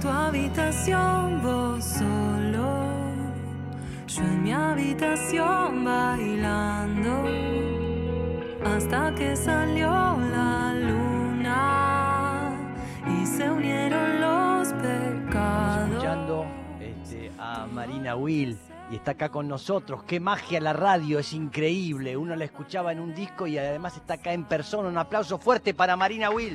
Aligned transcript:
en 0.00 0.02
tu 0.02 0.08
habitación, 0.08 1.42
vos 1.42 1.84
solo. 1.84 2.90
Yo 4.06 4.22
en 4.22 4.42
mi 4.42 4.52
habitación 4.52 5.84
bailando. 5.84 7.24
Hasta 8.64 9.14
que 9.14 9.36
salió 9.36 9.90
la 9.90 10.74
luna 10.74 12.50
y 13.06 13.26
se 13.26 13.50
unieron 13.50 14.20
los 14.20 14.72
pecados. 14.74 15.90
Escuchando 15.90 16.46
este, 16.80 17.30
a 17.38 17.66
Marina 17.66 18.16
Will 18.16 18.58
y 18.90 18.96
está 18.96 19.12
acá 19.12 19.28
con 19.28 19.48
nosotros. 19.48 20.02
Qué 20.04 20.18
magia 20.18 20.60
la 20.60 20.72
radio, 20.72 21.18
es 21.18 21.32
increíble. 21.32 22.16
Uno 22.16 22.36
la 22.36 22.44
escuchaba 22.44 22.92
en 22.92 23.00
un 23.00 23.14
disco 23.14 23.46
y 23.46 23.58
además 23.58 23.96
está 23.96 24.14
acá 24.14 24.32
en 24.32 24.44
persona. 24.44 24.88
Un 24.88 24.98
aplauso 24.98 25.38
fuerte 25.38 25.74
para 25.74 25.96
Marina 25.96 26.30
Will. 26.30 26.54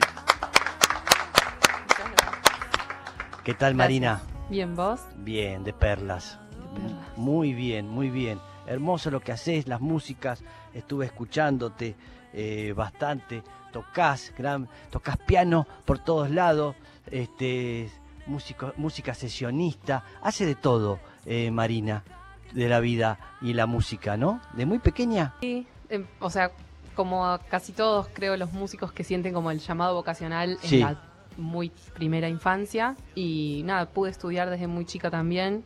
¿Qué 3.46 3.54
tal 3.54 3.76
Marina? 3.76 4.24
Bien, 4.50 4.76
¿vos? 4.76 5.02
Bien, 5.18 5.64
de 5.64 5.72
perlas. 5.72 6.40
De 6.74 6.82
perlas. 6.82 7.16
Muy 7.16 7.54
bien, 7.54 7.88
muy 7.88 8.10
bien. 8.10 8.40
Hermoso 8.66 9.12
lo 9.12 9.20
que 9.20 9.32
haces, 9.32 9.68
las 9.68 9.82
músicas. 9.82 10.44
Estuve 10.74 11.06
escuchándote 11.06 11.96
eh, 12.34 12.74
bastante. 12.76 13.44
Tocás, 13.72 14.34
gran, 14.36 14.68
tocas 14.90 15.18
piano 15.18 15.68
por 15.86 16.00
todos 16.00 16.32
lados. 16.32 16.76
Este, 17.12 17.92
músico, 18.26 18.74
música 18.78 19.14
sesionista. 19.14 20.04
Hace 20.24 20.48
de 20.48 20.56
todo, 20.56 21.00
eh, 21.28 21.52
Marina, 21.52 22.04
de 22.52 22.68
la 22.68 22.80
vida 22.80 23.20
y 23.42 23.54
la 23.54 23.68
música, 23.68 24.18
¿no? 24.18 24.42
De 24.54 24.66
muy 24.66 24.80
pequeña. 24.80 25.36
Sí, 25.42 25.68
em, 25.90 26.08
o 26.20 26.32
sea, 26.32 26.50
como 26.96 27.38
casi 27.48 27.74
todos, 27.74 28.08
creo, 28.12 28.38
los 28.38 28.54
músicos 28.54 28.92
que 28.92 29.04
sienten 29.04 29.36
como 29.36 29.52
el 29.52 29.60
llamado 29.60 29.94
vocacional 29.94 30.58
Sí. 30.64 30.78
en 30.78 30.82
la 30.88 31.05
muy 31.38 31.72
primera 31.94 32.28
infancia. 32.30 32.96
Y 33.16 33.62
nada, 33.66 33.88
pude 33.88 34.12
estudiar 34.12 34.50
desde 34.50 34.68
muy 34.68 34.86
chica 34.86 35.10
también, 35.10 35.64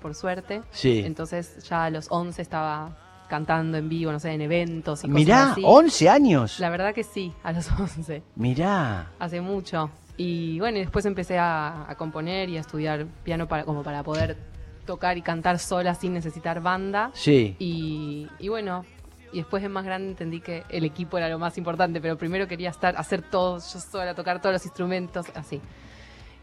por 0.00 0.14
suerte. 0.14 0.62
Sí. 0.70 1.02
Entonces 1.04 1.62
ya 1.68 1.84
a 1.84 1.90
los 1.90 2.06
11 2.10 2.40
estaba 2.42 2.98
cantando 3.28 3.78
en 3.78 3.88
vivo, 3.88 4.12
no 4.12 4.20
sé, 4.20 4.32
en 4.32 4.42
eventos 4.42 5.04
y 5.04 5.06
cosas 5.06 5.14
Mirá, 5.14 5.52
así. 5.52 5.62
11 5.64 6.08
años. 6.10 6.60
La 6.60 6.68
verdad 6.68 6.92
que 6.94 7.02
sí, 7.04 7.32
a 7.42 7.52
los 7.52 7.70
11. 7.80 8.22
Mirá. 8.36 9.10
Hace 9.18 9.40
mucho. 9.40 9.90
Y 10.18 10.58
bueno, 10.60 10.76
y 10.76 10.82
después 10.82 11.06
empecé 11.06 11.38
a, 11.38 11.90
a 11.90 11.94
componer 11.96 12.50
y 12.50 12.58
a 12.58 12.60
estudiar 12.60 13.06
piano 13.24 13.48
para, 13.48 13.64
como 13.64 13.82
para 13.82 14.02
poder 14.02 14.36
tocar 14.84 15.16
y 15.16 15.22
cantar 15.22 15.58
sola 15.58 15.94
sin 15.94 16.12
necesitar 16.12 16.60
banda. 16.60 17.10
Sí. 17.14 17.56
Y, 17.58 18.28
y 18.38 18.48
bueno, 18.48 18.84
y 19.32 19.38
después 19.38 19.62
de 19.62 19.68
más 19.68 19.84
grande 19.84 20.08
entendí 20.10 20.40
que 20.40 20.64
el 20.68 20.84
equipo 20.84 21.18
era 21.18 21.28
lo 21.28 21.38
más 21.38 21.56
importante, 21.58 22.00
pero 22.00 22.16
primero 22.18 22.46
quería 22.46 22.70
estar, 22.70 22.94
hacer 22.96 23.22
todo 23.22 23.56
yo 23.58 23.80
sola, 23.80 24.14
tocar 24.14 24.40
todos 24.40 24.52
los 24.54 24.64
instrumentos, 24.64 25.26
así. 25.34 25.60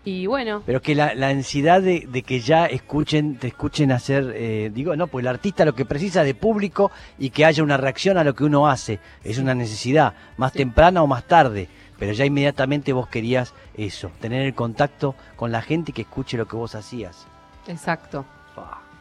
Y 0.05 0.27
bueno, 0.27 0.63
Pero 0.65 0.81
que 0.81 0.95
la, 0.95 1.13
la 1.13 1.27
ansiedad 1.27 1.81
de, 1.81 2.07
de 2.09 2.23
que 2.23 2.39
ya 2.39 2.65
escuchen, 2.65 3.35
te 3.37 3.47
escuchen 3.47 3.91
hacer, 3.91 4.31
eh, 4.33 4.71
digo, 4.73 4.95
no, 4.95 5.07
pues 5.07 5.23
el 5.23 5.27
artista 5.27 5.65
lo 5.65 5.75
que 5.75 5.83
precisa 5.85 6.23
de 6.23 6.33
público 6.33 6.89
y 7.17 7.31
que 7.31 7.43
haya 7.43 7.61
una 7.63 7.75
reacción 7.75 8.17
a 8.17 8.23
lo 8.23 8.33
que 8.33 8.45
uno 8.45 8.67
hace. 8.69 8.99
Es 9.25 9.37
una 9.39 9.53
necesidad, 9.53 10.13
más 10.37 10.53
Sí. 10.53 10.59
temprana 10.59 11.03
o 11.03 11.07
más 11.07 11.25
tarde. 11.25 11.67
Pero 11.99 12.13
ya 12.13 12.23
inmediatamente 12.23 12.93
vos 12.93 13.09
querías 13.09 13.53
eso, 13.75 14.09
tener 14.21 14.43
el 14.45 14.53
contacto 14.55 15.15
con 15.35 15.51
la 15.51 15.61
gente 15.61 15.91
y 15.91 15.93
que 15.93 16.03
escuche 16.03 16.37
lo 16.37 16.47
que 16.47 16.55
vos 16.55 16.75
hacías. 16.75 17.27
exacto. 17.67 18.25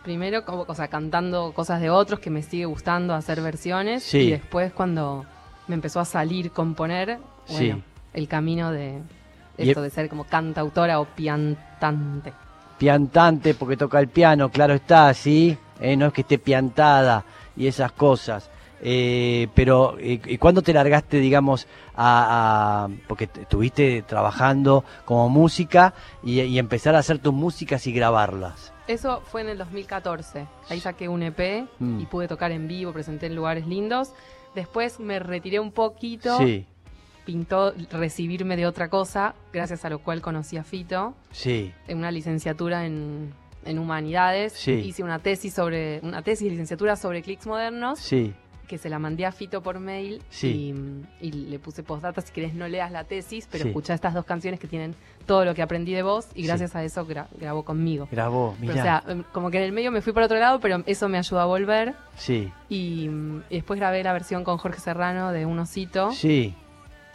Primero, 0.09 0.43
como, 0.47 0.65
o 0.67 0.75
sea, 0.75 0.89
cantando 0.89 1.53
cosas 1.53 1.83
de 1.83 1.91
otros 1.91 2.19
que 2.19 2.31
me 2.31 2.43
sigue 2.43 2.65
gustando 2.65 3.13
hacer 3.13 3.43
versiones. 3.43 4.03
Sí. 4.03 4.21
Y 4.21 4.31
después 4.31 4.73
cuando 4.73 5.27
me 5.67 5.75
empezó 5.75 6.01
a 6.01 6.07
salir 6.07 6.51
componer, 6.51 7.19
bueno, 7.51 7.77
Sí. 7.77 7.83
el 8.15 8.27
camino 8.27 8.73
de 8.73 9.03
Y- 9.59 9.69
esto 9.69 9.83
de 9.83 9.91
ser 9.91 10.09
como 10.09 10.25
cantautora 10.25 10.99
o 10.99 11.05
piantante. 11.05 12.33
Piantante 12.79 13.53
porque 13.53 13.77
toca 13.77 14.01
el 14.01 14.09
piano, 14.09 14.49
claro 14.49 14.73
está, 14.73 15.13
¿sí? 15.13 15.59
Eh, 15.79 15.95
no 15.95 16.07
es 16.07 16.15
que 16.15 16.23
esté 16.23 16.39
piantada 16.39 17.23
y 17.55 17.67
esas 17.67 17.93
cosas. 17.93 18.49
Eh, 18.81 19.49
pero, 19.55 19.97
eh, 19.99 20.21
¿y 20.27 20.39
cuándo 20.39 20.63
te 20.63 20.73
largaste, 20.73 21.19
digamos, 21.19 21.67
a, 21.97 22.85
a- 22.85 22.89
porque 23.09 23.25
estuviste 23.25 24.03
trabajando 24.03 24.85
como 25.05 25.29
música 25.29 25.95
y, 26.23 26.41
y 26.41 26.59
empezar 26.59 26.95
a 26.95 26.99
hacer 27.01 27.19
tus 27.19 27.35
músicas 27.35 27.87
y 27.87 27.93
grabarlas? 27.93 28.73
Eso 28.87 29.21
fue 29.27 29.43
en 29.43 29.49
el 29.51 29.59
2014. 29.59 30.47
Ahí 30.69 30.81
saqué 30.81 31.09
un 31.09 31.23
EP 31.23 31.67
Mm. 31.79 32.01
y 32.01 32.07
pude 32.07 32.29
tocar 32.29 32.53
en 32.53 32.69
vivo, 32.69 32.93
presenté 32.93 33.27
en 33.27 33.35
lugares 33.37 33.67
lindos. 33.67 34.13
Después 34.55 34.99
me 34.99 35.19
retiré 35.19 35.61
un 35.61 35.73
poquito, 35.73 36.39
Sí, 36.39 36.65
pintó 37.27 37.75
recibirme 37.91 38.57
de 38.57 38.67
otra 38.67 38.89
cosa, 38.89 39.35
gracias 39.53 39.85
a 39.85 39.91
lo 39.91 39.99
cual 39.99 40.23
conocí 40.23 40.57
a 40.57 40.65
Fito, 40.65 41.15
sí, 41.31 41.73
en 41.87 41.99
una 41.99 42.11
licenciatura 42.11 42.87
en, 42.87 43.35
en 43.67 43.79
humanidades. 43.79 44.55
Sí. 44.55 44.73
Hice 44.73 45.03
una 45.03 45.19
tesis 45.19 45.53
sobre 45.53 46.01
una 46.03 46.23
tesis 46.23 46.51
licenciatura 46.51 46.97
sobre 46.97 47.21
clics 47.23 47.47
modernos 47.47 47.99
sí, 47.99 48.33
que 48.69 48.79
se 48.79 48.89
la 48.89 48.99
mandé 49.01 49.27
a 49.27 49.33
Fito 49.33 49.63
por 49.63 49.81
mail 49.81 50.23
Sí. 50.31 50.73
y, 51.21 51.27
y 51.27 51.33
le 51.33 51.59
puse 51.59 51.83
postdata 51.83 52.21
si 52.21 52.33
querés 52.33 52.55
no 52.55 52.69
leas 52.69 52.93
la 52.93 53.03
tesis, 53.05 53.49
pero 53.51 53.63
Sí. 53.65 53.69
escuchá 53.71 53.95
estas 53.95 54.15
dos 54.15 54.25
canciones 54.25 54.61
que 54.61 54.69
tienen 54.69 54.95
todo 55.27 55.45
lo 55.45 55.55
que 55.55 55.63
aprendí 55.63 55.93
de 55.93 56.03
vos 56.03 56.27
y 56.35 56.43
Sí. 56.43 56.47
gracias 56.47 56.77
a 56.77 56.85
eso 56.85 57.07
gra- 57.07 57.27
grabó 57.41 57.65
conmigo. 57.65 58.07
grabó, 58.13 58.55
mirá. 58.61 58.73
o 58.75 58.77
sea, 58.77 59.03
em, 59.09 59.25
como 59.33 59.51
que 59.51 59.57
en 59.59 59.65
el 59.65 59.73
medio 59.73 59.91
me 59.91 60.01
fui 60.03 60.13
por 60.13 60.23
otro 60.23 60.39
lado, 60.39 60.61
pero 60.61 60.83
eso 60.87 61.09
me 61.09 61.19
ayudó 61.19 61.41
a 61.41 61.47
volver. 61.47 61.95
sí, 62.17 62.53
Y, 62.69 63.09
mm, 63.09 63.43
y 63.51 63.55
después 63.57 63.81
grabé 63.81 64.03
la 64.05 64.13
versión 64.13 64.45
con 64.45 64.59
Jorge 64.59 64.79
Serrano 64.81 65.33
de 65.33 65.47
Un 65.47 65.59
Osito. 65.59 66.13
sí. 66.13 66.55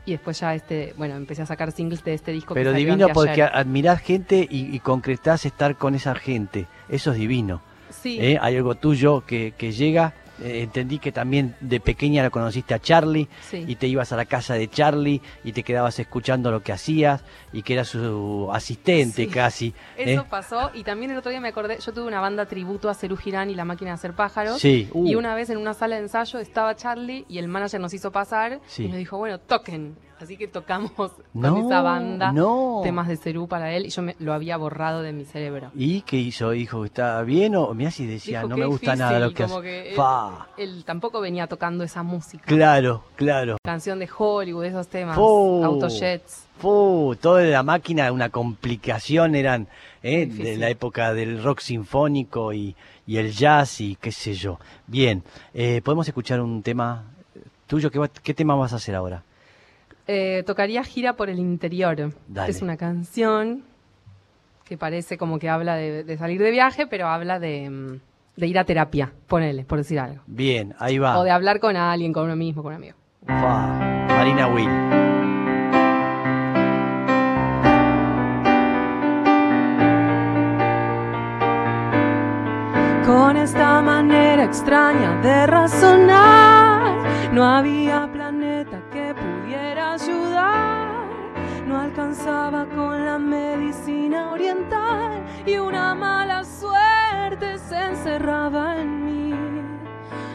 Y 0.06 0.12
después 0.12 0.38
ya 0.38 0.53
este, 0.53 0.94
bueno, 0.97 1.16
empecé 1.16 1.44
a 1.44 1.46
sacar 1.46 1.72
singles 1.72 2.03
de 2.03 2.14
este 2.14 2.34
disco. 2.34 2.53
Pero 2.56 2.74
divino 2.74 3.08
porque 3.14 3.41
admirás 3.41 4.02
gente 4.02 4.46
y, 4.52 4.75
y 4.75 4.80
concretás 4.81 5.46
estar 5.46 5.78
con 5.78 5.96
esa 5.96 6.14
gente. 6.14 6.66
Eso 6.90 7.12
es 7.14 7.18
divino. 7.20 7.62
Sí, 7.90 8.18
¿eh? 8.20 8.38
Hay 8.41 8.58
algo 8.58 8.75
tuyo 8.75 9.24
que, 9.25 9.53
que 9.58 9.72
llega. 9.72 10.14
Eh, 10.41 10.63
entendí 10.63 10.97
que 10.97 11.11
también 11.11 11.55
de 11.59 11.79
pequeña 11.79 12.23
lo 12.23 12.31
conociste 12.31 12.73
a 12.73 12.79
Charlie 12.79 13.27
sí. 13.49 13.63
y 13.67 13.75
te 13.75 13.88
ibas 13.88 14.11
a 14.13 14.16
la 14.17 14.25
casa 14.25 14.55
de 14.55 14.67
Charlie 14.67 15.21
y 15.44 15.51
te 15.51 15.61
quedabas 15.61 15.99
escuchando 15.99 16.49
lo 16.49 16.63
que 16.63 16.71
hacías 16.71 17.23
y 17.51 17.61
que 17.61 17.73
era 17.73 17.85
su 17.85 18.49
asistente 18.51 19.25
Sí. 19.25 19.27
casi. 19.27 19.67
¿eh? 19.97 20.13
Eso 20.13 20.25
pasó. 20.25 20.72
Y 20.73 20.83
también 20.83 21.11
el 21.11 21.17
otro 21.17 21.29
día 21.29 21.39
me 21.39 21.49
acordé, 21.49 21.77
yo 21.79 21.93
tuve 21.93 22.07
una 22.07 22.19
banda 22.19 22.47
tributo 22.47 22.89
a 22.89 22.95
Cerú 22.95 23.16
Girán 23.16 23.51
y 23.51 23.55
La 23.55 23.63
Máquina 23.66 23.91
de 23.91 23.95
Hacer 23.95 24.13
Pájaros. 24.13 24.59
Sí, 24.59 24.89
uh, 24.93 25.05
Y 25.07 25.16
una 25.16 25.35
vez 25.35 25.51
en 25.51 25.57
una 25.57 25.75
sala 25.75 25.97
de 25.97 26.01
ensayo 26.01 26.39
estaba 26.39 26.75
Charlie 26.75 27.25
y 27.29 27.38
el 27.38 27.47
manager 27.47 27.79
nos 27.79 27.93
hizo 27.93 28.11
pasar 28.11 28.59
y 28.77 28.88
nos 28.88 28.97
dijo, 28.97 29.17
bueno, 29.17 29.39
toquen. 29.39 29.95
Así 30.23 30.38
que 30.38 30.47
tocamos 30.47 30.91
no, 31.34 31.53
con 31.56 31.66
esa 31.66 31.81
banda 31.81 32.31
No. 32.31 32.79
temas 32.84 33.07
de 33.07 33.17
Cerú 33.17 33.47
para 33.47 33.72
él 33.73 33.85
y 33.85 33.89
yo 33.89 34.01
me, 34.01 34.16
lo 34.19 34.34
había 34.34 34.57
borrado 34.57 35.01
de 35.01 35.13
mi 35.13 35.25
cerebro. 35.25 35.69
¿Y 35.75 36.01
qué 36.01 36.17
hizo? 36.17 36.51
Dijo, 36.51 36.85
¿está 36.85 37.22
bien? 37.23 37.56
O 37.56 37.73
mirá 37.73 37.91
si 37.91 38.06
decía, 38.06 38.39
Dijo, 38.39 38.50
no 38.50 38.56
"Qué 38.56 38.61
me 38.61 38.67
gusta 38.67 38.95
nada 38.95 39.19
difícil", 39.28 39.29
lo 39.29 39.34
que 39.35 39.44
como 39.44 39.61
que 39.61 39.95
él- 40.57 40.84
tampoco 40.85 41.22
venía 41.22 41.47
tocando 41.47 41.84
esa 41.84 42.03
música. 42.03 42.44
Claro, 42.45 43.03
claro. 43.16 43.57
Canción 43.63 44.00
de 44.00 44.09
Hollywood, 44.17 44.66
esos 44.66 44.88
temas. 44.88 45.16
Fu. 45.16 45.63
Autojets. 45.63 46.47
Todo 46.61 47.35
de 47.35 47.51
la 47.51 47.63
máquina, 47.63 48.09
una 48.11 48.29
complicación 48.29 49.35
eran 49.35 49.67
¿eh? 50.01 50.25
De 50.25 50.55
la 50.57 50.69
época 50.69 51.13
del 51.13 51.44
rock 51.44 51.59
sinfónico 51.59 52.53
y, 52.53 52.75
y 53.05 53.17
el 53.17 53.31
jazz 53.34 53.81
y 53.81 53.95
qué 53.97 54.11
sé 54.11 54.34
yo. 54.34 54.59
Bien, 54.88 55.23
eh, 55.53 55.81
podemos 55.84 56.07
escuchar 56.07 56.40
un 56.41 56.61
tema 56.63 57.03
tuyo. 57.67 57.91
¿Qué, 57.91 58.00
va- 58.00 58.07
qué 58.07 58.34
tema 58.34 58.55
vas 58.55 58.72
a 58.73 58.78
hacer 58.78 58.95
ahora? 58.95 59.23
Eh, 60.08 60.44
tocaría 60.46 60.84
Gira 60.84 61.14
por 61.14 61.30
el 61.30 61.40
Interior. 61.40 62.14
Dale. 62.28 62.52
Es 62.52 62.62
una 62.62 62.78
canción 62.78 63.64
que 64.66 64.78
parece 64.78 65.18
como 65.18 65.40
que 65.40 65.50
habla 65.50 65.75
de, 65.75 66.03
de 66.03 66.18
salir 66.18 66.41
de 66.41 66.52
viaje, 66.52 66.88
pero 66.88 67.08
habla 67.08 67.40
de, 67.40 67.69
mm, 67.69 68.00
de 68.38 68.47
ir 68.47 68.58
a 68.59 68.64
terapia, 68.64 69.12
ponele, 69.28 69.64
por 69.64 69.78
decir 69.78 70.00
algo. 70.00 70.22
Bien, 70.25 70.74
ahí 70.80 70.97
va. 70.97 71.19
O 71.19 71.24
de 71.24 71.31
hablar 71.31 71.59
con 71.59 71.75
alguien, 71.75 72.14
con 72.14 72.25
uno 72.25 72.36
mismo, 72.36 72.64
con 72.64 72.72
un 72.72 72.78
amigo. 72.78 72.97
Fa, 73.25 73.68
Marina 74.08 74.47
Will. 74.47 74.69
Con 83.06 83.35
esta 83.38 83.82
manera 83.82 84.44
extraña 84.46 85.20
de 85.22 85.46
razonar, 85.46 87.32
no 87.34 87.44
había 87.46 88.08
planeta 88.08 88.22
No 91.73 91.79
alcanzaba 91.79 92.67
con 92.67 93.03
la 93.03 93.17
medicina 93.17 94.31
oriental 94.31 95.25
y 95.43 95.58
una 95.58 95.96
mala 95.96 96.43
suerte 96.43 97.58
se 97.58 97.75
encerraba 97.85 98.79
en 98.79 99.03
mí. 99.03 99.34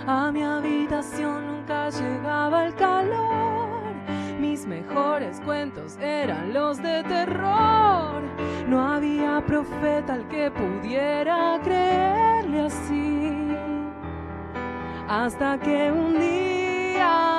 A 0.04 0.32
mi 0.32 0.42
habitación 0.42 1.46
nunca 1.46 1.90
llegaba 1.90 2.66
el 2.66 2.74
calor. 2.74 3.94
Mis 4.40 4.66
mejores 4.66 5.40
cuentos 5.42 5.96
eran 6.00 6.52
los 6.52 6.82
de 6.82 7.04
terror. 7.04 8.20
No 8.66 8.94
había 8.94 9.40
profeta 9.46 10.14
al 10.14 10.26
que 10.26 10.50
pudiera 10.50 11.60
creerle 11.62 12.62
así. 12.62 13.56
Hasta 15.06 15.56
que 15.60 15.92
un 15.92 16.18
día 16.18 17.37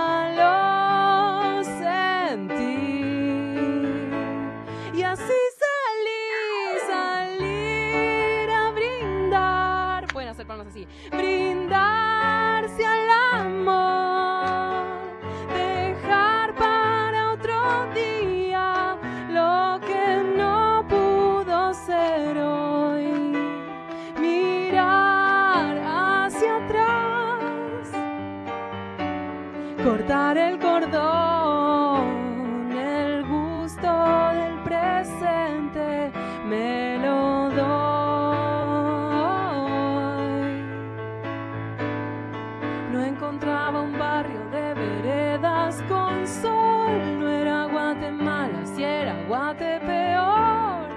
el 32.72 33.26
gusto 33.26 33.92
del 34.34 34.56
presente 34.64 36.12
me 36.48 36.98
lo 37.00 37.50
doy. 37.50 37.70
No 42.92 43.04
encontraba 43.04 43.82
un 43.82 43.98
barrio 43.98 44.42
de 44.52 44.74
veredas 44.74 45.82
con 45.88 46.28
sol, 46.28 47.20
no 47.20 47.30
era 47.30 47.66
Guatemala, 47.66 48.66
si 48.66 48.84
era 48.84 49.16
Guatepeor. 49.28 50.90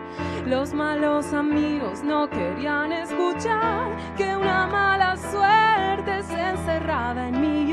Los 0.47 0.75
malos 0.75 1.33
amigos 1.33 2.03
no 2.03 2.29
querían 2.29 2.93
escuchar 2.93 3.97
que 4.17 4.37
una 4.37 4.67
mala 4.67 5.17
suerte 5.17 6.23
se 6.25 6.41
encerraba 6.41 7.29
en 7.29 7.41
mí 7.41 7.73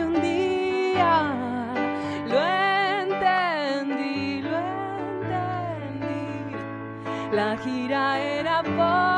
La 7.39 7.55
gira 7.55 8.19
era 8.19 8.61
por 8.61 9.08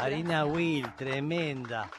Marina 0.00 0.44
Will, 0.46 0.94
tremenda. 0.96 1.90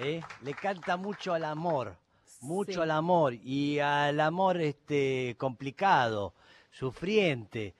¿eh? 0.00 0.20
Le 0.42 0.54
canta 0.54 0.96
mucho 0.96 1.32
al 1.34 1.44
amor, 1.44 1.96
mucho 2.40 2.72
Sí. 2.72 2.80
al 2.80 2.90
amor 2.90 3.34
y 3.34 3.78
al 3.78 4.18
amor 4.20 4.60
este 4.60 5.36
complicado, 5.38 6.34
sufriente. 6.70 7.74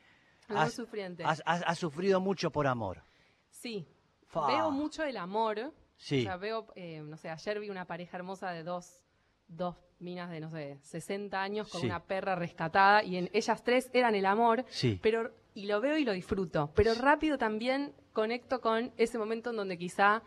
Algo 0.49 0.61
Has- 0.63 0.75
sufriente. 0.75 1.25
Has, 1.25 1.43
has- 1.45 1.65
has 1.67 1.79
sufrido 1.79 2.21
mucho 2.21 2.51
por 2.51 2.67
amor. 2.67 3.03
Sí. 3.51 3.87
Fa. 4.27 4.47
Veo 4.47 4.71
mucho 4.71 5.03
el 5.03 5.17
amor. 5.17 5.73
Sí. 5.97 6.21
O 6.21 6.23
sea, 6.23 6.37
veo, 6.37 6.67
eh, 6.77 7.01
no 7.05 7.17
sé, 7.17 7.29
ayer 7.31 7.59
vi 7.61 7.71
una 7.71 7.85
pareja 7.87 8.17
hermosa 8.17 8.51
de 8.51 8.63
dos, 8.63 9.01
dos 9.49 9.77
minas 9.99 10.31
de, 10.31 10.41
no 10.41 10.51
sé, 10.51 10.79
60 10.83 11.43
años 11.43 11.69
con 11.69 11.81
Sí. 11.81 11.87
una 11.87 12.03
perra 12.05 12.35
rescatada 12.35 13.03
y 13.03 13.17
en 13.17 13.31
ellas 13.33 13.63
tres 13.65 13.91
eran 13.93 14.15
el 14.15 14.27
amor. 14.27 14.65
Sí. 14.69 14.99
Pero, 15.03 15.31
y 15.55 15.67
lo 15.67 15.81
veo 15.81 15.97
y 15.97 16.05
lo 16.05 16.13
disfruto. 16.13 16.71
Pero 16.75 16.95
rápido 16.95 17.39
también 17.39 17.93
conecto 18.13 18.61
con 18.61 18.93
ese 18.97 19.19
momento 19.19 19.51
en 19.51 19.57
donde 19.57 19.79
quizá 19.79 20.23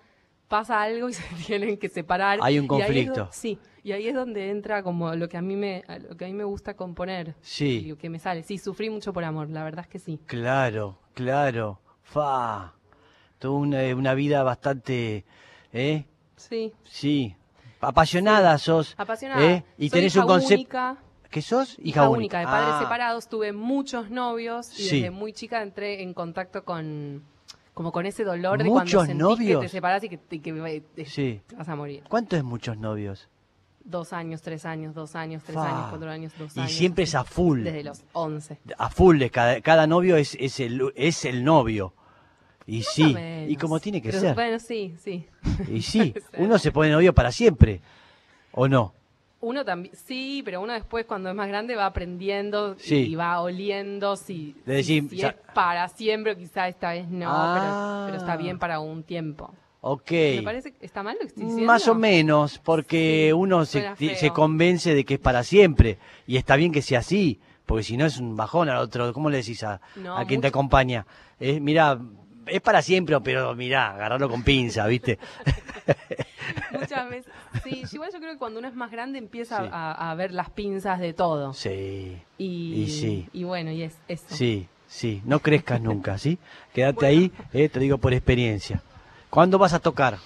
pasa 0.47 0.81
algo 0.81 1.09
y 1.09 1.13
se 1.13 1.24
tienen 1.45 1.77
que 1.77 1.89
separar. 1.89 2.39
Hay 2.41 2.59
un 2.59 2.65
es 2.65 2.69
conflicto. 2.69 3.29
sí, 3.31 3.59
y 3.83 3.91
ahí 3.91 4.07
es 4.07 4.15
donde 4.15 4.50
entra 4.50 4.83
como 4.83 5.13
lo 5.15 5.27
que 5.29 5.38
a 5.38 5.41
mí 5.41 5.56
me, 5.56 5.83
lo 6.09 6.15
que 6.15 6.25
a 6.25 6.27
mí 6.27 6.33
me 6.33 6.45
gusta 6.45 6.75
componer. 6.75 7.35
Sí. 7.41 7.83
Y 7.85 7.89
lo 7.89 7.97
que 7.97 8.09
me 8.09 8.19
sale. 8.19 8.44
Sí, 8.44 8.57
sufrí 8.57 8.89
mucho 8.89 9.13
por 9.13 9.24
amor, 9.24 9.50
la 9.50 9.63
verdad 9.63 9.85
es 9.85 9.88
que 9.89 10.00
sí. 10.00 10.19
Claro, 10.25 10.97
claro. 11.13 11.80
Fa. 12.03 12.73
Tuvo 13.39 13.57
una, 13.57 13.83
una 13.95 14.13
vida 14.15 14.41
bastante, 14.44 15.25
¿eh? 15.71 16.06
Sí. 16.35 16.73
Sí. 16.83 17.35
Apasionada 17.80 18.57
sos. 18.57 18.95
Apasionada. 18.97 19.44
¿eh? 19.45 19.63
Y 19.77 19.89
Soy 19.89 20.00
tenés 20.00 20.15
hija 20.15 20.25
un 20.25 20.27
concepto. 20.27 20.97
Única, 21.27 21.29
¿Qué 21.29 21.41
sos? 21.41 21.77
hija 21.83 22.09
única, 22.09 22.39
de 22.39 22.45
padres 22.45 22.74
Ah, 22.75 22.79
separados. 22.79 23.27
Tuve 23.27 23.51
muchos 23.53 24.09
novios 24.09 24.71
y 24.79 24.83
Sí. 24.83 24.95
desde 25.01 25.12
muy 25.12 25.33
chica 25.33 25.62
entré 25.62 26.01
en 26.01 26.13
contacto 26.13 26.63
con 26.63 27.24
como 27.74 27.91
con 27.91 28.07
ese 28.07 28.24
dolor 28.24 28.57
de 28.63 28.69
cuando 28.69 28.85
¿Muchos 28.85 29.06
sentís 29.06 29.21
novios? 29.21 29.59
que 29.62 29.65
te 29.68 29.71
separás 29.71 30.03
y 30.03 30.09
que, 30.09 30.18
te- 30.18 30.39
que 30.41 30.50
eh, 30.50 30.83
te- 30.95 31.06
Sí. 31.06 31.41
te 31.45 31.56
vas 31.56 31.69
a 31.69 31.75
morir. 31.75 32.01
¿Cuánto 32.09 32.35
es 32.35 32.44
muchos 32.44 32.75
novios? 32.77 33.29
Dos 33.83 34.13
años, 34.13 34.41
tres 34.41 34.65
años, 34.65 34.95
dos 34.95 35.15
años, 35.15 35.44
tres 35.45 35.57
años, 35.57 35.85
cuatro 35.89 36.09
años, 36.09 36.33
dos 36.39 36.57
Y 36.57 36.62
años. 36.62 36.71
siempre 36.71 37.03
es 37.03 37.13
a 37.13 37.24
full. 37.24 37.62
Desde 37.63 37.83
los 37.83 38.03
once. 38.13 38.57
A 38.80 38.89
full, 38.89 39.21
cada, 39.31 39.62
cada 39.62 39.85
novio 39.85 40.18
es, 40.18 40.35
es, 40.39 40.59
el, 40.59 40.91
es 40.95 41.23
el 41.23 41.44
novio. 41.44 41.94
Y 42.65 42.80
Más 42.80 42.88
sí, 42.88 43.15
y 43.47 43.56
como 43.57 43.80
tiene 43.80 44.01
que 44.01 44.09
Pero, 44.09 44.21
ser. 44.21 44.33
Bueno, 44.33 44.57
sí, 44.59 44.95
sí. 45.00 45.27
Y 45.71 45.81
sí, 45.83 46.13
uno 46.39 46.57
se 46.57 46.71
pone 46.71 46.89
novio 46.89 47.13
para 47.13 47.31
siempre. 47.31 47.80
¿O 48.53 48.68
no? 48.68 48.94
Uno 49.39 49.63
también, 49.63 49.94
sí, 49.95 50.42
pero 50.44 50.62
uno 50.62 50.74
después 50.74 51.06
cuando 51.06 51.30
es 51.30 51.36
más 51.36 51.48
grande 51.48 51.75
va 51.75 51.86
aprendiendo 51.86 52.76
Sí. 52.80 52.95
y 53.11 53.16
va 53.16 53.40
oliendo 53.42 54.16
si, 54.16 54.56
es 54.66 55.33
para 55.54 55.88
siempre 55.90 56.35
quizá 56.35 56.68
esta 56.68 56.92
vez 56.92 57.07
no, 57.07 57.28
Ah. 57.30 58.06
pero, 58.06 58.06
pero 58.07 58.18
está 58.18 58.35
bien 58.42 58.57
para 58.57 58.80
un 58.80 59.04
tiempo. 59.04 59.54
Ok. 59.81 60.11
Me 60.11 60.42
parece 60.44 60.71
que 60.73 60.85
está 60.85 61.04
mal 61.04 61.14
lo 61.14 61.19
que 61.21 61.28
estoy 61.28 61.44
diciendo. 61.44 61.68
Más 61.68 61.88
o 61.88 61.94
menos, 61.94 62.57
porque 62.59 63.28
Sí, 63.28 63.33
uno 63.33 63.64
se, 63.66 63.94
se 64.16 64.30
convence 64.31 64.95
de 64.95 65.06
que 65.06 65.14
es 65.14 65.19
para 65.19 65.44
siempre. 65.44 66.00
Y 66.26 66.38
está 66.38 66.56
bien 66.56 66.71
que 66.71 66.81
sea 66.81 67.00
así, 67.00 67.40
porque 67.66 67.83
si 67.83 67.95
no 67.95 68.06
es 68.07 68.18
un 68.18 68.35
bajón 68.35 68.69
al 68.69 68.78
otro. 68.78 69.14
¿Cómo 69.14 69.30
le 69.30 69.38
decís 69.38 69.64
a, 69.64 69.80
No, 69.97 70.18
a 70.18 70.26
quien 70.26 70.42
te 70.42 70.47
acompaña? 70.47 71.06
Eh, 71.40 71.59
mira, 71.59 72.00
es 72.47 72.61
para 72.61 72.81
siempre, 72.81 73.19
pero 73.21 73.54
mirá, 73.56 73.92
agarrarlo 73.94 74.30
con 74.30 74.44
pinza, 74.44 74.85
¿viste? 74.87 75.18
Muchas 76.71 77.09
veces. 77.09 77.31
Sí, 77.63 77.83
igual 77.92 78.09
yo 78.13 78.19
creo 78.19 78.31
que 78.33 78.37
cuando 78.37 78.59
uno 78.59 78.68
es 78.68 78.75
más 78.75 78.92
grande 78.92 79.19
empieza 79.19 79.63
Sí. 79.63 79.69
a, 79.71 80.11
a 80.11 80.16
ver 80.16 80.31
las 80.31 80.49
pinzas 80.49 80.99
de 80.99 81.13
todo. 81.13 81.54
sí, 81.54 82.18
Y, 82.37 82.73
y 82.83 82.89
sí. 82.89 83.30
y 83.33 83.44
bueno, 83.44 83.71
y 83.71 83.83
es 83.83 83.97
eso. 84.07 84.25
sí, 84.35 84.68
sí. 84.87 85.21
No 85.25 85.39
crezcas 85.39 85.81
nunca, 85.81 86.18
¿sí? 86.18 86.37
Quédate 86.73 87.06
ahí, 87.06 87.31
eh, 87.54 87.69
te 87.69 87.80
digo 87.80 87.97
por 87.97 88.13
experiencia. 88.13 88.81
¿Cuándo 89.30 89.57
vas 89.57 89.73
a 89.73 89.80
tocar? 89.80 90.18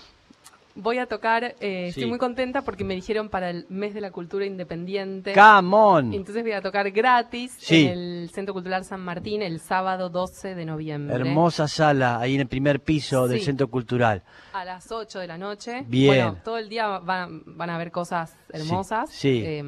Voy 0.75 0.99
a 0.99 1.05
tocar, 1.05 1.43
eh, 1.43 1.55
Sí. 1.59 1.89
estoy 1.89 2.05
muy 2.05 2.17
contenta 2.17 2.61
porque 2.61 2.83
me 2.83 2.93
dijeron 2.95 3.29
para 3.29 3.49
el 3.49 3.65
mes 3.69 3.93
de 3.93 4.01
la 4.01 4.11
cultura 4.11 4.45
independiente. 4.45 5.33
¡Come 5.33 5.75
on! 5.75 6.13
Entonces 6.13 6.43
voy 6.43 6.53
a 6.53 6.61
tocar 6.61 6.89
gratis 6.91 7.55
Sí. 7.59 7.87
en 7.87 7.89
el 7.99 8.29
Centro 8.31 8.53
Cultural 8.53 8.85
San 8.85 9.01
Martín 9.01 9.41
el 9.41 9.59
sábado 9.59 10.09
12 10.09 10.55
de 10.55 10.65
noviembre. 10.65 11.15
Hermosa 11.15 11.67
sala 11.67 12.19
ahí 12.19 12.35
en 12.35 12.41
el 12.41 12.47
primer 12.47 12.79
piso 12.79 13.27
del. 13.27 13.41
Centro 13.41 13.67
Cultural. 13.69 14.23
A 14.53 14.63
las 14.63 14.91
8 14.91 15.19
de 15.19 15.27
la 15.27 15.37
noche. 15.37 15.83
Bien. 15.87 16.07
Bueno, 16.07 16.37
todo 16.43 16.57
el 16.57 16.69
día 16.69 16.99
van, 16.99 17.41
van 17.45 17.69
a 17.69 17.77
ver 17.77 17.91
cosas 17.91 18.37
hermosas 18.53 19.09
sí. 19.09 19.41
eh, 19.45 19.63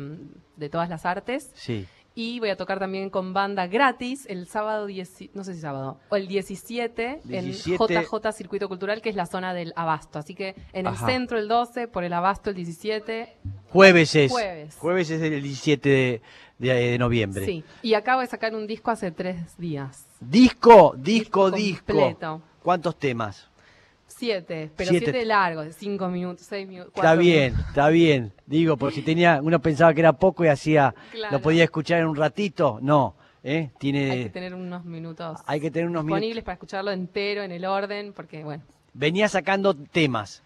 de 0.56 0.70
todas 0.70 0.90
las 0.90 1.06
artes. 1.06 1.52
Sí. 1.56 1.86
Y 2.16 2.40
voy 2.40 2.50
a 2.50 2.58
tocar 2.58 2.78
también 2.78 3.10
con 3.10 3.34
banda 3.34 3.66
gratis 3.66 4.28
el 4.30 4.48
sábado, 4.48 4.86
10 4.86 5.32
no 5.34 5.44
sé 5.44 5.56
si 5.56 5.62
sábado, 5.62 5.98
o 6.10 6.16
el 6.16 6.28
17, 6.28 7.22
17. 7.24 7.94
en 7.96 8.02
JJ 8.04 8.32
Circuito 8.34 8.68
Cultural, 8.70 9.02
que 9.02 9.10
es 9.10 9.16
la 9.16 9.26
zona 9.26 9.54
del 9.56 9.74
Abasto. 9.76 10.20
Así 10.20 10.36
que 10.36 10.50
en 10.74 10.86
el 10.86 10.94
Ajá. 10.94 11.08
centro 11.08 11.40
el 11.40 11.48
12, 11.48 11.88
por 11.88 12.04
el 12.04 12.14
Abasto 12.14 12.52
el 12.52 12.56
17. 12.56 13.36
Jueves 13.72 14.14
es. 14.16 14.32
Jueves. 14.32 15.10
es 15.10 15.22
el 15.24 15.42
17 15.42 15.90
de, 15.90 16.22
de- 16.60 16.74
de 16.92 16.98
noviembre. 17.00 17.46
Sí. 17.46 17.64
Y 17.82 17.96
acabo 17.96 18.22
de 18.22 18.28
sacar 18.28 18.54
un 18.54 18.68
disco 18.68 18.92
hace 18.92 19.10
tres 19.12 19.58
días. 19.58 20.06
Disco, 20.20 20.94
disco, 20.96 21.50
disco. 21.50 21.86
completo. 21.94 22.42
¿Cuántos 22.62 22.96
temas? 23.00 23.50
Siete, 24.28 24.72
pero 24.78 24.90
Siete. 24.90 25.06
siete, 25.12 25.26
largos, 25.26 25.76
cinco 25.78 26.08
minutos, 26.08 26.46
seis 26.48 26.66
minutos. 26.66 26.94
Está 26.96 27.02
cuatro 27.02 27.20
bien, 27.22 27.44
minutos. 27.52 27.68
está 27.68 27.90
bien. 27.90 28.32
Digo, 28.46 28.78
porque 28.78 28.96
si 28.96 29.02
tenía, 29.02 29.42
uno 29.44 29.60
pensaba 29.62 29.94
que 29.94 30.00
era 30.00 30.14
poco 30.14 30.46
y 30.46 30.48
hacía, 30.48 30.96
Claro. 31.12 31.34
lo 31.38 31.42
podía 31.42 31.66
escuchar 31.66 32.00
en 32.00 32.08
un 32.08 32.16
ratito. 32.16 32.80
No, 32.82 33.16
¿eh? 33.44 33.72
Tiene, 33.80 34.10
Hay 34.12 34.24
que 34.24 34.30
tener 34.30 34.54
unos 34.56 34.86
minutos 34.86 35.40
hay 35.46 35.60
que 35.60 35.70
tener 35.72 35.90
unos 35.90 36.06
minutos. 36.06 36.22
disponibles 36.22 36.44
para 36.46 36.54
escucharlo 36.54 36.92
entero 36.92 37.44
en 37.44 37.52
el 37.52 37.66
orden, 37.66 38.14
porque 38.14 38.46
bueno, 38.46 38.64
Venía 38.94 39.28
sacando 39.28 39.74
temas, 39.76 40.42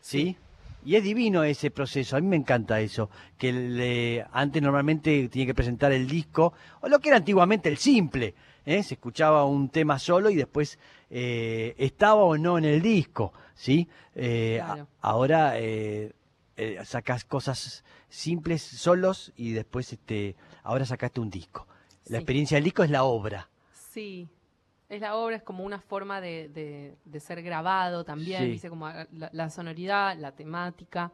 ¿sí? 0.00 0.36
Y 0.84 0.96
es 0.96 1.02
divino 1.04 1.42
ese 1.44 1.70
proceso, 1.70 2.16
a 2.16 2.20
mí 2.20 2.26
me 2.28 2.36
encanta 2.36 2.80
eso, 2.80 3.08
que 3.38 3.52
le- 3.52 4.24
antes 4.32 4.62
normalmente 4.62 5.28
tiene 5.28 5.46
que 5.46 5.54
presentar 5.54 5.90
el 5.92 6.06
disco, 6.06 6.52
o 6.80 6.88
lo 6.88 6.98
que 7.00 7.08
era 7.08 7.16
antiguamente 7.18 7.68
el 7.68 7.78
simple, 7.78 8.34
¿eh? 8.66 8.82
se 8.82 8.94
escuchaba 8.94 9.44
un 9.44 9.68
tema 9.68 9.98
solo 9.98 10.30
y 10.30 10.36
después 10.36 10.78
eh, 11.10 11.74
estaba 11.78 12.22
o 12.24 12.36
no 12.38 12.58
en 12.58 12.64
el 12.64 12.80
disco, 12.82 13.32
¿sí? 13.54 13.88
Eh, 14.14 14.60
a- 14.62 14.86
ahora 15.00 15.54
sacas 16.84 17.24
cosas 17.24 17.84
simples 18.08 18.62
solos 18.62 19.32
y 19.36 19.52
después 19.52 19.92
este, 19.92 20.36
ahora 20.62 20.84
sacaste 20.84 21.20
un 21.20 21.30
disco. 21.30 21.66
La 22.06 22.18
Sí. 22.18 22.22
experiencia 22.22 22.56
del 22.56 22.64
disco 22.64 22.82
es 22.84 22.90
la 22.90 23.04
obra. 23.04 23.48
Sí, 23.72 24.28
es 24.88 25.00
la 25.00 25.16
obra, 25.16 25.36
es 25.36 25.42
como 25.42 25.64
una 25.64 25.80
forma 25.80 26.20
de, 26.20 26.48
de- 26.48 26.96
de 27.04 27.20
ser 27.20 27.42
grabado 27.42 28.04
también, 28.04 28.42
Sí. 28.44 28.50
dice 28.52 28.68
como 28.68 28.88
la, 28.88 29.30
la 29.32 29.50
sonoridad, 29.50 30.16
la 30.18 30.32
temática, 30.32 31.10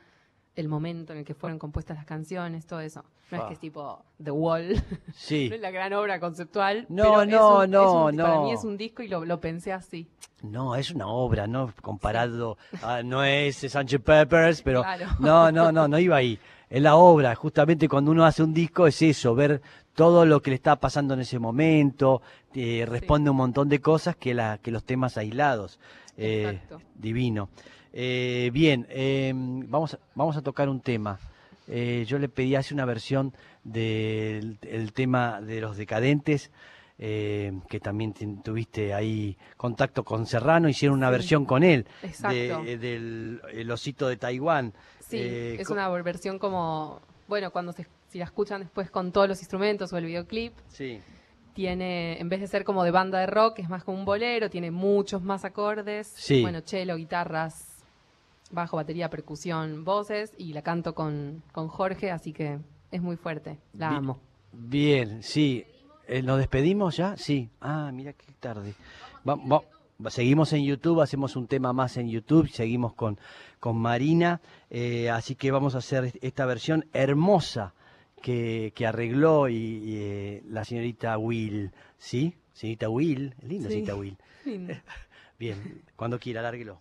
el 0.58 0.68
momento 0.68 1.12
en 1.12 1.20
el 1.20 1.24
que 1.24 1.34
fueron 1.34 1.58
compuestas 1.58 1.96
las 1.96 2.04
canciones, 2.06 2.66
todo 2.66 2.80
eso. 2.80 3.04
No 3.30 3.36
es 3.38 3.42
Ah. 3.44 3.48
que 3.48 3.54
es 3.54 3.60
tipo 3.60 4.04
The 4.22 4.30
Wall, 4.32 4.82
Sí. 5.14 5.48
no 5.50 5.54
es 5.54 5.60
la 5.60 5.70
gran 5.70 5.92
obra 5.92 6.18
conceptual. 6.18 6.84
No, 6.88 7.02
pero 7.02 7.24
no, 7.26 7.58
un- 7.60 7.70
no, 7.70 8.04
un- 8.06 8.16
Para 8.16 8.34
no. 8.34 8.42
mí 8.44 8.52
es 8.52 8.64
un 8.64 8.76
disco 8.76 9.02
y 9.02 9.08
lo, 9.08 9.24
lo 9.24 9.40
pensé 9.40 9.72
así. 9.72 10.08
No, 10.42 10.74
es 10.76 10.90
una 10.90 11.06
obra, 11.08 11.46
¿no? 11.46 11.72
Comparado, 11.82 12.58
a- 12.82 13.02
no 13.02 13.22
es 13.24 13.56
Sánchez 13.56 14.00
Peppers, 14.02 14.62
pero 14.62 14.82
Claro. 14.82 15.06
no, 15.20 15.50
no, 15.52 15.70
no, 15.72 15.86
no 15.88 15.98
iba 15.98 16.16
ahí. 16.16 16.38
Es 16.70 16.82
la 16.82 16.96
obra, 16.96 17.34
justamente 17.34 17.88
cuando 17.88 18.10
uno 18.10 18.24
hace 18.26 18.42
un 18.42 18.52
disco 18.52 18.86
es 18.86 19.00
eso, 19.02 19.34
ver 19.34 19.62
todo 19.94 20.26
lo 20.26 20.40
que 20.42 20.50
le 20.50 20.56
está 20.56 20.76
pasando 20.76 21.14
en 21.14 21.20
ese 21.20 21.38
momento, 21.38 22.20
eh, 22.54 22.84
responde 22.86 23.30
un 23.30 23.36
montón 23.36 23.68
de 23.68 23.80
cosas 23.80 24.16
que, 24.16 24.34
la, 24.34 24.58
que 24.58 24.70
los 24.70 24.84
temas 24.84 25.16
aislados. 25.16 25.78
Eh, 26.16 26.60
divino. 26.96 27.48
Eh, 27.92 28.50
bien, 28.52 28.86
eh, 28.90 29.32
vamos, 29.34 29.94
a- 29.94 29.98
vamos 30.14 30.36
a 30.36 30.42
tocar 30.42 30.68
un 30.68 30.80
tema. 30.80 31.18
Eh, 31.68 32.04
yo 32.06 32.18
le 32.18 32.28
pedí 32.28 32.54
hace 32.54 32.72
una 32.74 32.84
versión 32.84 33.32
del 33.64 34.58
el 34.62 34.92
tema 34.92 35.40
de 35.40 35.60
los 35.60 35.76
decadentes, 35.76 36.50
eh, 36.98 37.52
que 37.68 37.78
también 37.80 38.12
tuviste 38.42 38.94
ahí 38.94 39.36
contacto 39.56 40.02
con 40.04 40.26
Serrano, 40.26 40.68
hicieron 40.68 40.98
una 40.98 41.08
Sí. 41.08 41.12
versión 41.12 41.44
con 41.44 41.62
él, 41.62 41.86
de- 42.28 42.72
eh, 42.72 42.78
del 42.78 43.40
el 43.52 43.70
osito 43.70 44.08
de 44.08 44.16
Taiwán. 44.16 44.72
Sí, 45.00 45.18
Eh, 45.20 45.56
es 45.60 45.70
una 45.70 45.88
versión 45.88 46.38
como, 46.38 47.00
bueno, 47.28 47.50
cuando 47.50 47.72
se, 47.72 47.86
si 48.08 48.18
la 48.18 48.24
escuchan 48.24 48.62
después 48.62 48.90
con 48.90 49.12
todos 49.12 49.28
los 49.28 49.38
instrumentos 49.40 49.92
o 49.92 49.98
el 49.98 50.06
videoclip, 50.06 50.52
Sí, 50.68 51.00
tiene, 51.54 52.18
en 52.20 52.28
vez 52.28 52.40
de 52.40 52.46
ser 52.46 52.64
como 52.64 52.84
de 52.84 52.90
banda 52.90 53.18
de 53.20 53.26
rock, 53.26 53.58
es 53.58 53.68
más 53.68 53.84
como 53.84 53.98
un 53.98 54.04
bolero, 54.04 54.48
tiene 54.50 54.70
muchos 54.70 55.22
más 55.22 55.44
acordes. 55.44 56.08
Sí. 56.16 56.40
Bueno, 56.42 56.60
cello, 56.64 56.96
guitarras, 56.96 57.67
bajo, 58.50 58.76
batería, 58.76 59.10
percusión, 59.10 59.84
voces, 59.84 60.32
y 60.38 60.52
la 60.52 60.62
canto 60.62 60.94
con, 60.94 61.42
con 61.52 61.68
Jorge, 61.68 62.10
así 62.10 62.32
que 62.32 62.58
es 62.90 63.02
muy 63.02 63.16
fuerte. 63.16 63.58
La 63.74 63.88
amo. 63.96 64.18
Bien, 64.52 65.22
sí. 65.22 65.64
Eh, 66.06 66.22
¿Nos 66.22 66.38
despedimos 66.38 66.96
ya? 66.96 67.16
Sí. 67.16 67.50
Ah, 67.60 67.90
mira 67.92 68.12
qué 68.14 68.32
tarde. 68.40 68.74
Va- 69.28 69.62
seguimos 70.10 70.52
en 70.52 70.64
YouTube, 70.64 71.00
hacemos 71.02 71.36
un 71.36 71.46
tema 71.48 71.72
más 71.72 71.96
en 71.96 72.08
YouTube, 72.08 72.48
seguimos 72.48 72.94
con, 72.94 73.18
con 73.60 73.76
Marina, 73.76 74.40
eh, 74.70 75.10
así 75.10 75.34
que 75.34 75.50
vamos 75.50 75.74
a 75.74 75.78
hacer 75.78 76.12
esta 76.22 76.46
versión 76.46 76.86
hermosa 76.92 77.74
que, 78.22 78.72
que 78.74 78.86
arregló 78.86 79.48
y, 79.48 79.54
y, 79.56 79.96
eh, 79.98 80.42
la 80.48 80.64
señorita 80.64 81.18
Will, 81.18 81.72
¿sí? 81.98 82.34
Señorita 82.52 82.88
Will, 82.88 83.34
linda 83.42 83.68
Sí. 83.68 83.84
señorita 83.84 83.94
Will. 83.96 84.16
Bien, 85.38 85.82
cuando 85.96 86.18
quiera, 86.18 86.42
lárguelo. 86.42 86.80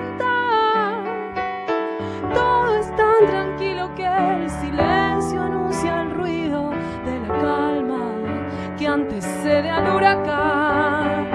Huracán. 9.89 11.29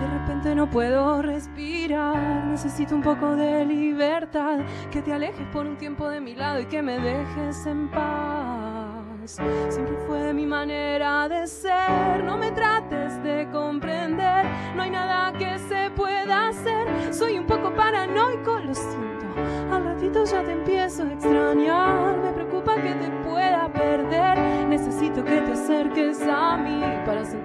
De 0.00 0.06
repente 0.06 0.54
no 0.54 0.68
puedo 0.68 1.22
respirar, 1.22 2.46
necesito 2.46 2.94
un 2.94 3.02
poco 3.02 3.36
de 3.36 3.64
libertad, 3.64 4.60
que 4.90 5.02
te 5.02 5.12
alejes 5.12 5.46
por 5.52 5.66
un 5.66 5.76
tiempo 5.76 6.08
de 6.08 6.20
mi 6.20 6.34
lado 6.34 6.60
y 6.60 6.66
que 6.66 6.82
me 6.82 6.98
dejes 6.98 7.66
en 7.66 7.88
paz. 7.88 8.72
Siempre 9.24 9.96
fue 10.06 10.32
mi 10.32 10.46
manera 10.46 11.28
de 11.28 11.46
ser, 11.46 12.24
no 12.24 12.36
me 12.36 12.50
trates 12.50 13.22
de 13.22 13.48
comprender, 13.52 14.44
no 14.74 14.82
hay 14.82 14.90
nada 14.90 15.32
que 15.38 15.58
se 15.60 15.90
pueda 15.92 16.48
hacer, 16.48 17.14
soy 17.14 17.38
un 17.38 17.46
poco 17.46 17.72
paranoico, 17.72 18.58
lo 18.58 18.74
siento, 18.74 19.26
al 19.70 19.84
ratito 19.84 20.24
ya 20.24 20.42
te 20.42 20.50
empiezo 20.50 21.04
a 21.04 21.12
extrañar, 21.12 22.18
me 22.18 22.32
preocupa 22.32 22.74
que 22.74 22.94
te 22.94 23.21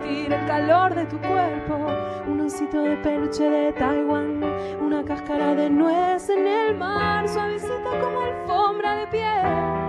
el 0.08 0.46
calor 0.46 0.96
de 0.96 1.06
tu 1.06 1.18
cuerpo, 1.20 1.88
un 2.28 2.42
osito 2.42 2.82
de 2.82 2.98
peluche 2.98 3.50
de 3.50 3.74
Taiwán, 3.74 4.42
una 4.82 5.04
cáscara 5.04 5.54
de 5.54 5.70
nuez 5.70 6.30
en 6.30 6.48
el 6.48 6.76
mar, 6.76 7.28
suavecita 7.28 8.00
como 8.02 8.22
alfombra 8.22 8.96
de 8.96 9.08
piel. 9.08 9.87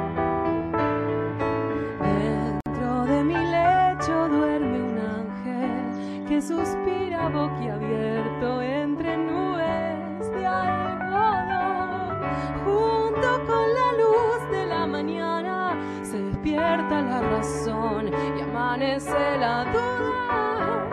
La 16.90 17.20
razón 17.20 18.08
y 18.08 18.40
amanece 18.40 19.38
la 19.38 19.64
duda. 19.64 20.86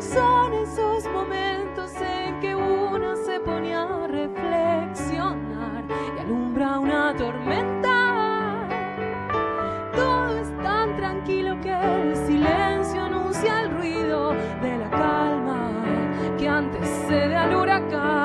Son 0.00 0.52
esos 0.54 1.06
momentos 1.12 1.92
en 2.00 2.40
que 2.40 2.54
uno 2.54 3.14
se 3.16 3.38
pone 3.40 3.74
a 3.74 4.06
reflexionar 4.08 5.84
y 6.16 6.20
alumbra 6.20 6.80
una 6.80 7.14
tormenta. 7.14 8.66
Todo 9.94 10.38
es 10.38 10.56
tan 10.62 10.96
tranquilo 10.96 11.60
que 11.60 11.72
el 11.72 12.16
silencio 12.16 13.04
anuncia 13.04 13.60
el 13.60 13.70
ruido 13.70 14.32
de 14.62 14.78
la 14.78 14.90
calma 14.90 15.84
que 16.38 16.48
antecede 16.48 17.36
al 17.36 17.54
huracán. 17.54 18.21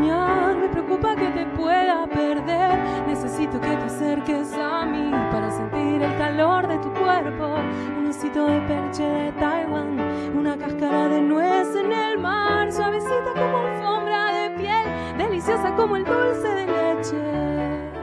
Extrañar. 0.00 0.56
Me 0.56 0.68
preocupa 0.68 1.16
que 1.16 1.28
te 1.30 1.46
pueda 1.56 2.06
perder. 2.06 3.06
Necesito 3.06 3.60
que 3.60 3.68
te 3.68 3.84
acerques 3.84 4.52
a 4.52 4.84
mí 4.86 5.10
para 5.30 5.50
sentir 5.50 6.02
el 6.02 6.16
calor 6.18 6.68
de 6.68 6.78
tu 6.78 6.92
cuerpo. 6.94 7.56
Un 7.98 8.06
osito 8.08 8.46
de 8.46 8.60
perche 8.62 9.02
de 9.02 9.32
Taiwán, 9.32 9.98
una 10.36 10.56
cáscara 10.56 11.08
de 11.08 11.22
nuez 11.22 11.68
en 11.76 11.92
el 11.92 12.18
mar, 12.18 12.72
suavecita 12.72 13.32
como 13.34 13.58
alfombra 13.58 14.32
de 14.32 14.50
piel, 14.56 15.18
deliciosa 15.18 15.74
como 15.76 15.96
el 15.96 16.04
dulce 16.04 16.48
de 16.48 16.66
leche. 16.66 17.16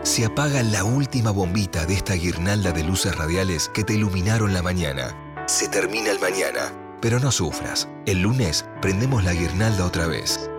Se 0.03 0.25
apaga 0.25 0.63
la 0.63 0.83
última 0.83 1.31
bombita 1.31 1.85
de 1.85 1.95
esta 1.95 2.13
guirnalda 2.13 2.71
de 2.71 2.83
luces 2.83 3.15
radiales 3.15 3.69
que 3.69 3.83
te 3.83 3.93
iluminaron 3.93 4.53
la 4.53 4.61
mañana. 4.61 5.15
Se 5.47 5.67
termina 5.67 6.11
el 6.11 6.19
mañana, 6.19 6.71
pero 7.01 7.19
no 7.19 7.31
sufras. 7.31 7.87
El 8.05 8.21
lunes 8.21 8.65
prendemos 8.81 9.23
la 9.23 9.33
guirnalda 9.33 9.85
otra 9.85 10.07
vez. 10.07 10.49